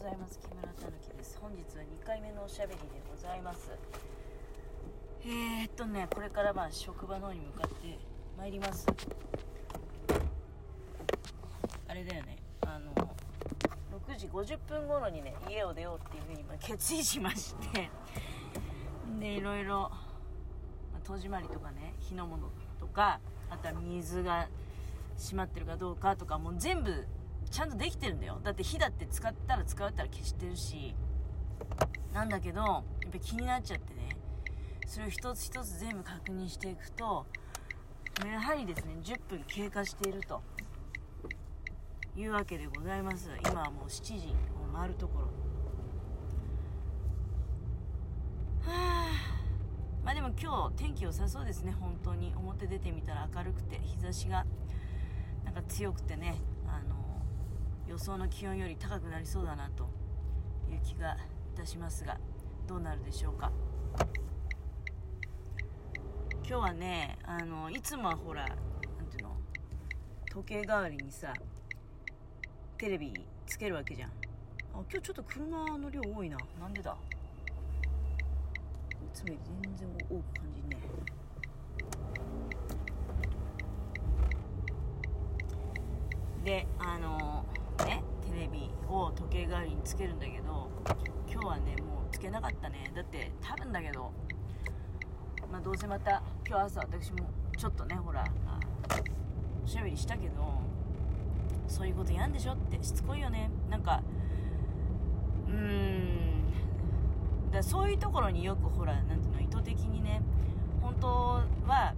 [0.00, 0.38] ございます。
[0.38, 1.38] 木村たぬきです。
[1.42, 3.70] 本日は2回目のおしゃべりでございます。
[5.26, 7.98] えー、っとねこれからまあ職場の方に向かって
[8.38, 8.86] まいります。
[11.86, 12.38] あれだよね。
[12.62, 12.94] あの
[14.08, 17.90] 6時50分頃にね家を出ようっていうふうに決意しまして。
[19.20, 22.48] でいろいろ、まあ戸締まりとかね火の物
[22.78, 23.20] とか
[23.50, 24.48] あとは水が
[25.18, 27.06] 閉まってるかどうかとかもう全部
[27.50, 28.40] ちゃんとできてるんだよ。
[28.42, 30.94] だって火だって使ったら使ったら消してるし。
[32.14, 34.16] なんだけどやっぱ気になっちゃってね。
[34.86, 37.26] それを一つ一つ全部確認していくと
[38.26, 40.42] やはりですね10分経過していると。
[42.16, 43.30] いうわけでございます。
[43.46, 45.26] 今はもう7時を回るところ。
[50.04, 51.72] まあでも今日天気良さそうですね。
[51.78, 52.32] 本当に。
[52.36, 54.44] 表出てみたら明るくて日差しが
[55.44, 56.34] なんか強くてね。
[57.90, 59.90] 予想の気温より高くなりそうだなと。
[60.70, 61.16] いう気が
[61.52, 62.16] いたしますが
[62.68, 63.50] どうなるでしょうか。
[66.48, 68.56] 今日はねあのいつもはほらなん
[69.08, 69.36] ていうの
[70.30, 71.32] 時計代わりにさ
[72.78, 73.12] テレビ
[73.44, 74.10] つけるわけじゃん。
[74.10, 74.12] あ
[74.72, 76.36] 今日ちょっと車の量多いな。
[76.60, 76.92] なんでだ？
[76.92, 76.96] い
[79.12, 80.80] つもより全然多く感じね。
[86.44, 87.39] であのねテレ
[89.12, 90.68] 時計代わりにつけるんだけど
[91.30, 92.90] 今日はねもうつけなかったね。
[92.94, 94.12] だって多分だけど
[95.50, 97.18] まあどうせまた今日朝私も
[97.56, 98.24] ちょっとねほら
[99.64, 100.34] おしゃべりしたけど
[101.68, 103.50] そういうことやんでしょってしつこいよね。
[103.68, 104.02] なんか
[105.48, 106.20] うーん。
[107.50, 110.22] だそういうところによくほらなんていうの意図的にね
[110.80, 111.08] 本当
[111.66, 111.94] は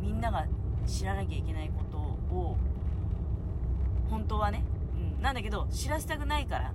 [0.00, 0.46] みんなが
[0.86, 1.98] 知らなきゃいけないこと
[2.34, 2.56] を
[4.10, 4.64] 本当はね、
[5.20, 6.72] なんだけど知らせたくないから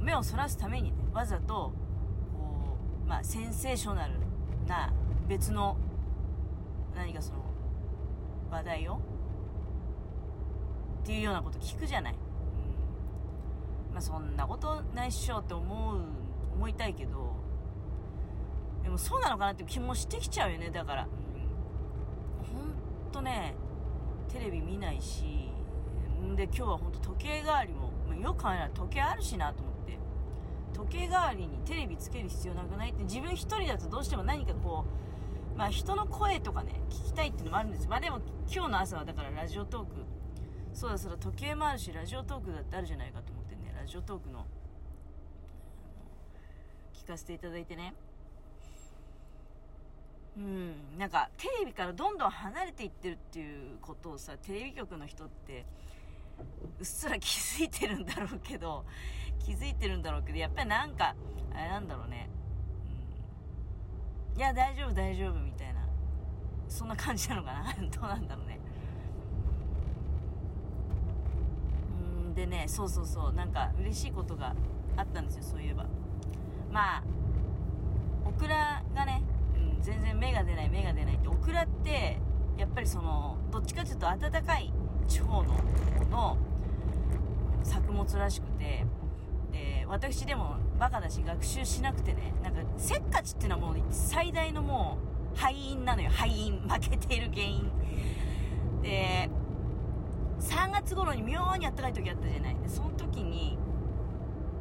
[0.00, 1.72] 目をそらすためにねわざと
[2.36, 4.14] こうまあセンセーショナル
[4.66, 4.92] な
[5.26, 5.76] 別の
[6.94, 7.38] 何かその
[8.50, 9.00] 話題を
[11.02, 12.16] っていうようなこと聞くじゃない、う
[13.90, 15.98] ん、まあそんなことないっしょって思う
[16.54, 17.34] 思いたいけど
[18.82, 20.70] でもそうなのかなって気もしてきちゃうよね。
[20.70, 21.08] だから、うん、
[22.60, 22.64] ほ
[23.08, 23.54] んとね
[24.32, 25.50] テレビ見ないし
[26.36, 29.98] で今日は本当時計代わりもまよく考えたら時計あるしなと思って。
[30.72, 33.04] 時計代わりにテレビつける必要なくないって。
[33.04, 34.84] 自分一人だとどうしても何かこ
[35.54, 37.88] うまあ人の声とかね聞きたいっていうのもあるんです。
[37.88, 38.20] まあでも
[38.52, 39.92] 今日の朝はだからラジオトーク。
[40.72, 43.72] そうだそうだ時計もあるしラジオトークだってあるじゃないかと思ってね。
[43.78, 44.44] ラジオトークの
[46.92, 47.94] 聞かせていただいてね。
[50.36, 50.98] うん。
[50.98, 55.64] なんかテレビからどんどん離れていってるっていうことをさテレビ局の人って
[56.78, 58.84] うっすら気づいてるんだろうけど
[59.38, 61.14] 気づいてるんだろうけどやっぱりなんか
[61.54, 62.28] あれなんだろうね、
[64.34, 65.84] うん、いや大丈夫大丈夫みたいな。
[66.68, 67.74] そんな感じなのかな？
[67.88, 68.58] どうなんだろうね。
[72.26, 73.32] うんでねそうそうそう。
[73.32, 74.54] なんか嬉しいことが
[74.96, 75.86] あったんですよそういえば。
[76.72, 77.02] まあ
[78.24, 79.22] オクラがね、
[79.54, 82.18] うん、全然芽が出ない芽が出ないってオクラって
[82.56, 84.72] やっぱりそのどっちかっていうと暖かい
[85.08, 85.54] 地方の
[86.10, 86.36] の
[87.62, 88.84] 作物らしくて
[89.52, 94.98] で私でもバカだし学習しなくてねなんかせっかちっていうのはもう最大のも
[95.34, 96.10] う敗因なのよ。
[96.10, 97.70] 敗因負けている原因。
[98.82, 99.28] で
[100.40, 102.56] 3月頃に妙にあったかい時あったじゃない。
[102.56, 103.58] でその時に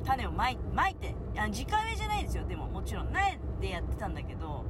[0.05, 2.45] 種をまいまいてあ直植えじゃないですよ。
[2.45, 4.63] でももちろん苗でやってたんだけど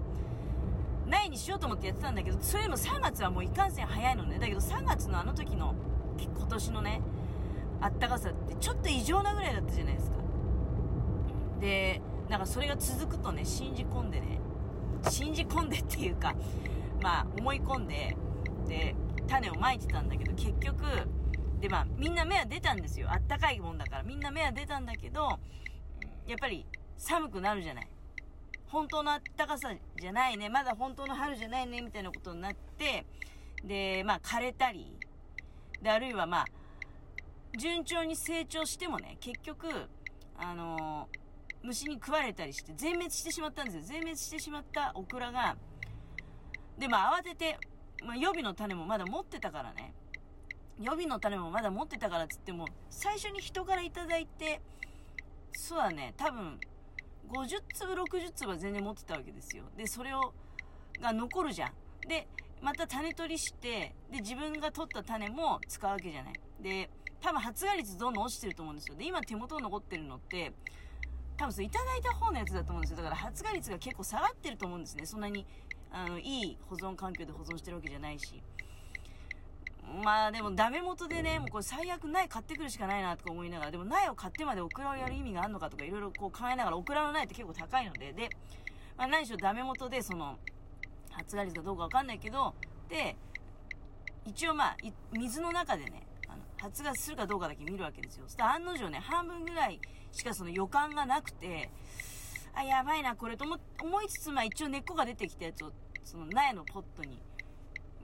[1.14, 4.40] 苗にしようと思ってやってたんだけどそれでも3月はもういかんせん早いのね。
[4.40, 5.76] だけど3月のあの時の
[6.18, 7.02] 今年のね
[7.82, 10.18] あったかさってちょっと異常なぐらいだったじゃないですか。
[11.60, 14.40] でなんかそれが続くとね信じ込んでね
[15.10, 16.34] 信じ込んでっていうか
[17.02, 18.18] まあ思い込んで
[18.68, 18.96] で
[19.28, 20.84] 種をまいてたんだけど結局
[21.60, 23.12] でまあみんな芽は出たんですよ。
[23.12, 24.04] あったかいもんだから。
[24.04, 25.40] みんな芽は出たんだけど
[26.28, 26.66] やっぱり
[26.98, 27.88] 寒くなるじゃない。
[28.74, 29.72] 本当のあったかさ
[30.02, 30.50] じゃないね。
[30.50, 33.06] まだ本当の春じゃないねみたいなことになって
[33.64, 34.98] でまあ枯れたり
[35.82, 36.46] であるいはまあ
[37.58, 39.68] 順調に成長してもね結局
[40.38, 41.20] あのー
[41.64, 43.84] 虫に食われたりして全滅してしまったんですよ。
[43.84, 45.56] 全滅してしまったオクラが
[46.78, 47.58] でまあ慌てて、
[48.06, 49.94] まあ、予備の種もまだ持ってたからね。
[50.82, 54.60] 予備の種もまだ持ってたからつっても最初に人から頂いて
[55.54, 56.60] そうだね多分
[57.30, 60.34] 50粒60粒は全然持ってたわけですよでそれを
[61.02, 61.72] が残るじゃん
[62.08, 62.28] で
[62.62, 66.90] また種取りしてで自分が取った種も使うわけじゃないで
[67.24, 68.96] 多分発芽率どんどん落ちてると思うんですよ。
[68.96, 70.52] で、今手元に残ってるのって、
[71.38, 72.98] 多分そいただいた方のやつだと思うんですよ。
[72.98, 75.06] だから発芽率が結構下がってると思うんですね。
[75.06, 75.46] そんなに、
[75.90, 78.44] あの、いい保存環境で保存してるわけじゃないし。
[79.94, 88.30] まあでもダメ元でね、もうこれ最悪苗買ってくるしかないなとか思いながら、でも苗を買ってまでオクラをやる意味があるのかとかいろいろこう考えながら、オクラの苗って結構高いので、で、
[88.98, 90.38] まあ何しろダメ元でその、
[91.12, 92.56] 発芽率かどうかわかんないけど、
[92.90, 93.16] で、
[94.26, 94.78] 一応まあ、
[95.12, 98.24] 水の中でね、あの発芽するかどうかだけ見るわけですよ。
[98.26, 99.80] そしたら案の定ね、半分ぐらい
[100.12, 101.70] しかその予感がなくて、
[102.56, 105.72] あ、やばいな、これと思いつつ、まあ一応根っこが出てきたやつを、
[106.04, 107.22] その苗のポットに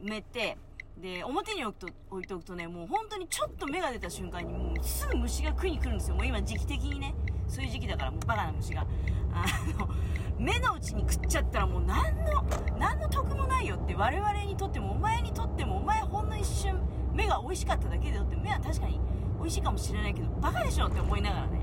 [0.04, 0.58] 埋めて、
[0.98, 6.16] で、表に置くと置いておくとね、もう本当にちょっと芽が出た瞬間に、もうすぐ虫が食いに来るんですよ。
[6.16, 7.16] もう今時期的にね、
[7.48, 8.86] そういう時期だから、もうバカな虫が。
[9.32, 9.46] あ
[9.80, 9.90] の、
[10.38, 12.44] 目の内に食っちゃったらもう何の、
[12.78, 16.80] 何の得もないよって、我々にとっても、お前にとっても、お前ほんの一瞬、
[17.14, 19.00] 目が美味しかっただけだよって、目は確かに
[19.40, 21.60] 美味しいかもしれないけど、バカでしょって思いながらね。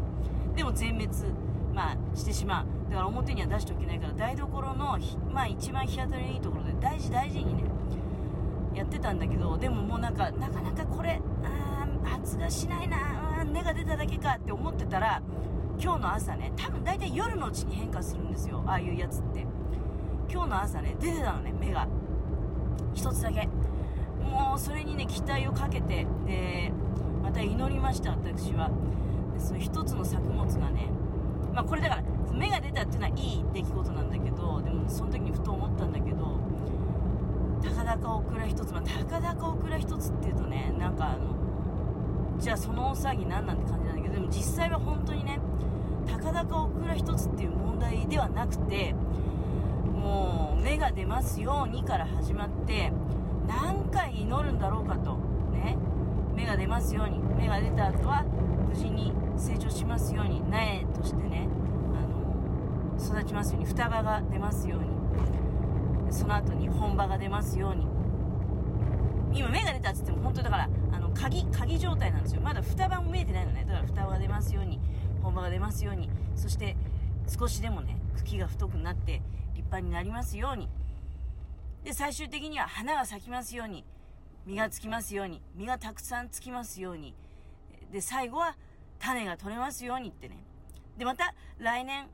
[0.54, 1.10] でも全滅、
[1.74, 2.66] まあ、してしまう。
[2.90, 4.98] だから表には出しておけないから、台所の、
[5.30, 7.64] まあ一番日当たりのいいところで大事大事にね、
[8.76, 15.22] やってたんだけどでももうなんかなかなかこれあ発芽しないな根が出ただけかって思ってたら
[15.80, 19.46] 今日の朝ね多分大体夜のうちに変化するんですよああいうやつって。
[20.28, 21.86] 今日の朝ね出てたのね芽が。
[22.94, 23.48] 一つだけ。
[24.22, 26.72] もうそれにね期待をかけてで
[27.22, 28.70] また祈りました私は。
[29.34, 30.88] でその一つの作物がね
[31.54, 32.02] まあこれだから
[32.32, 36.38] 芽が出たっていうのはいい出来事なんだけどでもその時にふと思ったんだけど
[37.62, 41.36] 高々オクラ一つ、まあ、高々オクラ一つっていうとね、なんかあの、
[42.38, 45.40] じゃあその大騒ぎ何なんて感じなんだけど、でも実際は本当にね、
[46.06, 48.94] 高々オクラ一つっていう問題ではなくて、
[49.84, 52.92] もう芽が出ますようにから始まって、
[53.46, 55.16] 何回祈るんだろうかと、
[55.52, 55.76] ね、
[56.34, 58.24] 芽が出ますように、芽が出た後は
[58.68, 61.48] 無事に成長しますように、苗としてね、
[61.94, 64.95] あの、育ちますように、双葉が出ますように、
[66.10, 67.86] その後に本場が出ますように。
[69.32, 72.40] 今芽が出たっつっても本当だからあの鍵鍵状態なんですよ。
[72.40, 73.64] まだ双葉も見えてないのね。
[73.66, 74.80] だから双葉が出ますように
[75.22, 76.08] 本場が出ますように。
[76.34, 76.76] そして
[77.28, 79.20] 少しでもね茎が太くなって
[79.54, 80.68] 立派になりますように。
[81.84, 83.84] で最終的には花が咲きますように。
[84.46, 85.42] 実がつきますように。
[85.54, 87.14] 実がたくさんつきますように。
[87.92, 88.56] で最後は
[88.98, 90.38] 種が取れますようにってね。
[90.96, 92.06] でまた来年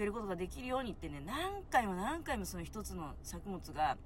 [0.00, 3.98] 植えることができるようにってね、何回も何回もその一つの作物が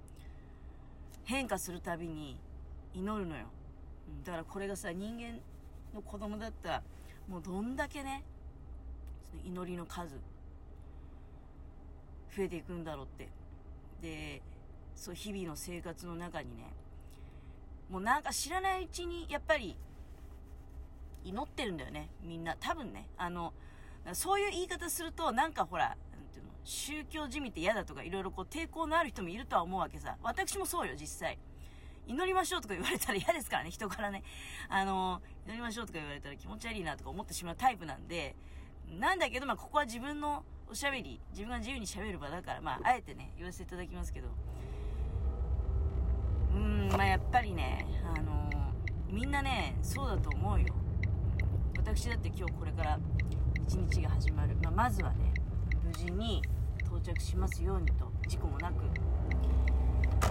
[1.23, 2.37] 変化するたびに
[2.93, 3.44] 祈るのよ。
[4.25, 5.38] だからこれがさ、人間
[5.94, 6.82] の子供だったら、
[7.29, 8.25] もうどんだけね、
[9.31, 10.17] その祈りの数、
[12.37, 13.29] 増えていくんだろうって。
[14.02, 14.43] で、
[14.97, 16.64] そう日々の生活の中にね、
[17.88, 19.76] もうなんか知らないうちにやっぱり
[21.23, 22.56] 祈ってるんだよね、みんな。
[22.58, 23.52] 多分ね、あの、
[24.12, 30.17] そういう言い方すると、なんかほら、なんていうの、宗教じみて嫌だとか、いろいろこう抵抗のある人もいるとは思うわけさ。
[30.23, 31.39] 私もそうよ、実際。
[32.06, 34.23] 祈りましょうとか言われたら嫌ですからね、人からね。
[34.69, 38.37] あの、祈りましょうとか言われたら気持ち悪いなとか思ってしまうタイプなんで、
[38.99, 44.29] なんだけど、まあ、ここは自分のおしゃべり、自分が自由にしゃべる場だから、まあ、あえてね、言わせていただきますけど。
[46.55, 48.45] うーん、まあ、やっぱりね、あの
[49.09, 50.75] みんなね、そうだと思うよ。
[51.77, 52.99] 私だって今日これから
[53.66, 55.33] 一日が始まる、まあ、まずはね
[55.83, 56.42] 無事に
[56.85, 58.85] 到着しますようにと事故もなく。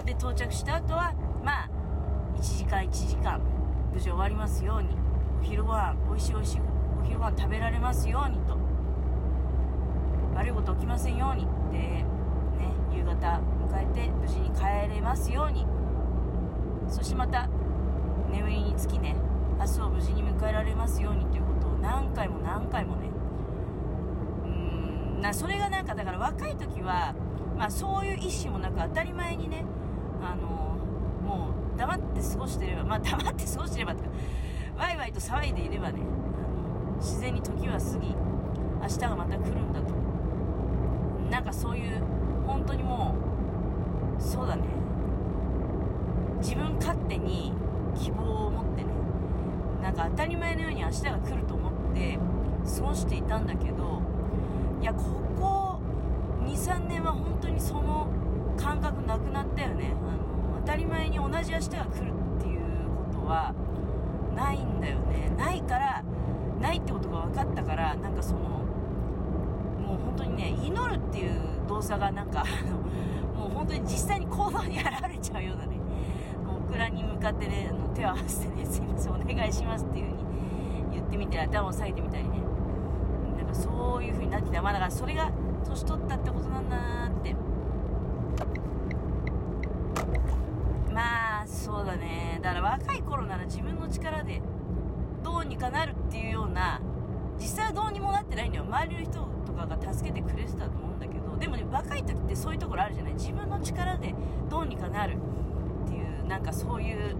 [0.04, 1.12] で到着した後は
[1.42, 1.70] まあ
[2.36, 3.40] 1時間1時間
[3.92, 4.88] 無事終わりますように。
[5.40, 6.60] お昼ご飯美味しい美味しい
[7.02, 8.56] お昼ご飯食べられますようにと。
[10.34, 11.46] 悪いこと起きませんように。
[11.72, 12.06] でね
[12.92, 15.66] 夕方迎えて無事に帰れますように。
[16.88, 17.48] そしてまた
[18.30, 19.16] 眠りにつきね
[19.58, 23.13] 明日を無事に迎えられますようにということを何回も何回もね
[25.24, 27.14] なそれがなんかだから若い時は、
[27.56, 29.64] まあ、そういう意思もなく当たり前にね
[30.22, 30.46] あの
[31.26, 34.10] もう黙って過ごしてればまあ黙って過ごしてればとか
[34.76, 38.14] ワイワイと騒いでいればねあの自然に時は過ぎ
[38.82, 39.94] 明日がまた来るんだと。
[41.30, 42.02] なんかそういう
[42.46, 43.14] 本当にも
[44.18, 44.62] うそうだね。
[46.42, 47.54] 自分勝手に
[47.98, 48.90] 希望を持ってね
[49.82, 52.18] なんか当たり前のように明日が来ると思って
[52.76, 54.13] 過ごしていたんだけど
[54.80, 55.02] いやこ
[55.38, 55.78] こ
[56.44, 58.08] 23年は本当にその
[58.56, 59.94] 感覚なくなったよね。
[60.02, 62.60] あの当たり前に同じ明日が来るっていう
[63.12, 63.54] ことは
[64.34, 65.30] ないんだよね。
[65.36, 66.02] ないから
[66.60, 72.44] ないってことが分かったからなんかそのもう本当にね祈るっていう動作がなんか
[73.36, 75.78] もう本当に実際に行動に現れちゃうようなね
[76.48, 80.24] オクラに向かってね手を合わせてねすいませんお願いしますっていう風に
[80.92, 82.53] 言ってみて頭を下げてみたりね。
[83.54, 84.60] そういう風になってた。
[84.60, 85.30] まあだからそれが
[85.64, 87.34] 年取ったってことなんだなって。
[90.92, 92.40] まあそうだね。
[92.42, 94.42] だから若い頃なら自分の力で
[95.22, 96.80] どうにかなるっていうような
[97.38, 98.64] 実際はどうにもなってないんだよ。
[98.64, 99.12] 周りの人
[99.46, 103.14] とかが助けてくれてたと思うんだけどでもね若い時ってそういうところあるじゃない？
[103.14, 104.14] 自分の力で
[104.48, 105.16] どうにかなる
[105.84, 107.16] っていうなんかそういう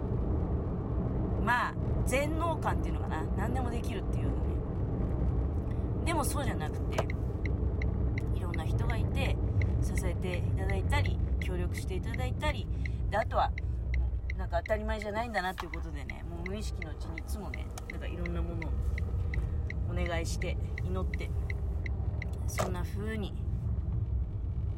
[1.44, 1.74] まあ
[2.06, 3.24] 全能感っていうのかな。
[3.36, 4.53] 何でもできるっていうのね。
[6.14, 7.04] もそうじゃなくて
[8.34, 9.36] いろんな人がいて
[9.82, 12.66] 支えていただいたり協力していただいたり
[13.10, 13.50] であとは
[14.38, 18.70] なんか当たり前じゃないんだなっていうことでねもう無意識のうちにいつもねなんかいろんなものを
[19.90, 21.30] お願いして祈って
[22.46, 23.34] そんな風に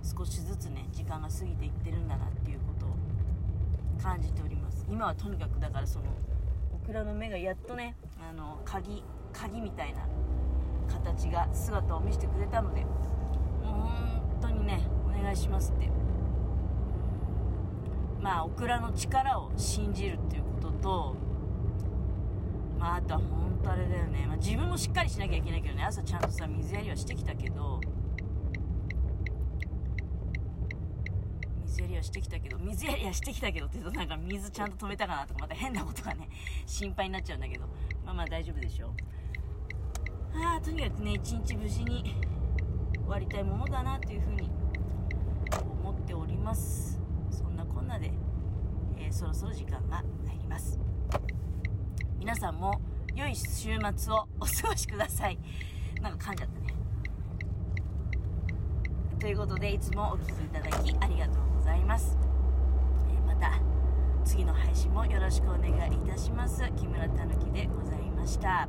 [0.03, 2.91] 少しずつね時間が過ぎていってるんだなっていうことを
[4.03, 4.87] 感じております。
[4.89, 6.05] 今はとにかくだからその
[6.73, 9.03] オクラの目がやっとねあの鍵
[9.33, 10.07] 鍵みたいな
[10.87, 12.91] 形が姿を見せてくれたのでも
[13.63, 15.91] う本当にねお願いしますって。
[18.21, 21.17] まあオクラの力を信じるっていうことと
[22.79, 25.85] まああとは本当あれだよね、まあ、自分もしっかりしなきゃいけないけどね。
[25.85, 27.81] 朝ちゃんとさ水やりはしてきたけど。
[31.67, 32.59] 水やりはしてきたけど。
[32.59, 36.29] 水やりはしてきたけどってなんか水ちゃんと止めたかなとかまた変なことがね
[36.67, 37.67] 心配になっちゃうんだけど。
[38.05, 38.91] まあまあ大丈夫でしょう。
[40.45, 42.15] あとにかくね一日無事に
[42.95, 44.51] 終わりたいものだなというふうに
[45.83, 47.01] 思っております。
[47.31, 48.11] そんなこんなで、
[48.97, 50.79] えー、そろそろ時間が入ります。
[52.19, 52.81] 皆さんも
[53.15, 55.39] 良い週末をお過ごしください。
[56.01, 56.75] なんか噛んじゃったね。
[59.19, 62.19] ということでいつもお聴きいただきありがとうございます、
[63.09, 63.59] えー、また
[64.25, 66.63] 次の配信もよろしくお願いいたします。
[66.77, 68.69] 木村たぬきでございました。